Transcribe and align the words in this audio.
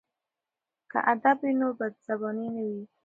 که 0.91 0.99
ادب 1.13 1.37
وي 1.43 1.51
نو 1.59 1.67
بدزباني 1.79 2.47
نه 2.55 2.63
وي. 2.71 2.81